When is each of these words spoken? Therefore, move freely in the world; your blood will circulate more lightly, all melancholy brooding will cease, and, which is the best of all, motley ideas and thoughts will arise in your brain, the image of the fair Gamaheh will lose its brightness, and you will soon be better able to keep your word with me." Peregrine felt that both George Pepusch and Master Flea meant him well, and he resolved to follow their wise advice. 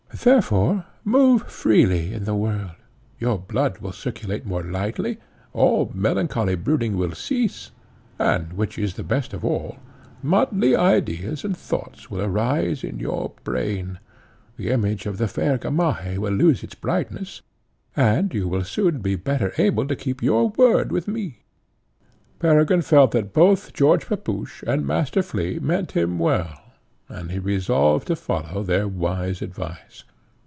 Therefore, 0.23 0.85
move 1.05 1.43
freely 1.49 2.13
in 2.13 2.25
the 2.25 2.35
world; 2.35 2.73
your 3.17 3.39
blood 3.39 3.79
will 3.79 3.93
circulate 3.93 4.45
more 4.45 4.61
lightly, 4.61 5.17
all 5.53 5.89
melancholy 5.95 6.53
brooding 6.55 6.95
will 6.97 7.13
cease, 7.13 7.71
and, 8.19 8.53
which 8.53 8.77
is 8.77 8.93
the 8.95 9.03
best 9.03 9.33
of 9.33 9.43
all, 9.45 9.77
motley 10.21 10.75
ideas 10.75 11.43
and 11.45 11.55
thoughts 11.57 12.11
will 12.11 12.21
arise 12.21 12.83
in 12.83 12.99
your 12.99 13.31
brain, 13.45 13.97
the 14.57 14.69
image 14.69 15.05
of 15.07 15.17
the 15.17 15.27
fair 15.29 15.57
Gamaheh 15.57 16.17
will 16.19 16.33
lose 16.33 16.61
its 16.61 16.75
brightness, 16.75 17.41
and 17.95 18.31
you 18.33 18.47
will 18.49 18.65
soon 18.65 18.99
be 18.99 19.15
better 19.15 19.53
able 19.57 19.87
to 19.87 19.95
keep 19.95 20.21
your 20.21 20.49
word 20.49 20.91
with 20.91 21.07
me." 21.07 21.39
Peregrine 22.37 22.81
felt 22.83 23.09
that 23.11 23.33
both 23.33 23.73
George 23.73 24.05
Pepusch 24.05 24.61
and 24.67 24.85
Master 24.85 25.23
Flea 25.23 25.57
meant 25.59 25.93
him 25.93 26.19
well, 26.19 26.57
and 27.09 27.31
he 27.31 27.39
resolved 27.39 28.05
to 28.07 28.15
follow 28.15 28.61
their 28.63 28.87
wise 28.87 29.41
advice. 29.41 30.03